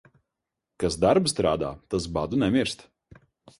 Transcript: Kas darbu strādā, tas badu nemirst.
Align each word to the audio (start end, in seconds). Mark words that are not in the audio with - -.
Kas 0.83 0.97
darbu 1.03 1.33
strādā, 1.35 1.71
tas 1.95 2.09
badu 2.17 2.43
nemirst. 2.47 2.85